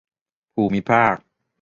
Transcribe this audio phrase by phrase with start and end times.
[0.53, 1.15] ภูมิภาค